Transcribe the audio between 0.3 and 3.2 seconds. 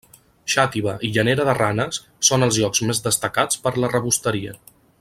Xàtiva i Llanera de Ranes són els llocs més